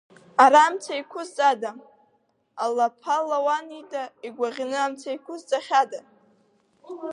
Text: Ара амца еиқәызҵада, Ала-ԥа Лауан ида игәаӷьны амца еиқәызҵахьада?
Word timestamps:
Ара 0.43 0.59
амца 0.67 0.93
еиқәызҵада, 0.95 1.71
Ала-ԥа 2.63 3.17
Лауан 3.27 3.67
ида 3.81 4.03
игәаӷьны 4.27 4.77
амца 4.81 5.07
еиқәызҵахьада? 5.11 5.99